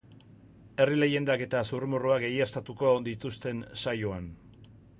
[0.83, 3.53] Herri leiendak eta zurrumurruak egiaztatuko dituzte
[3.85, 4.33] saioan.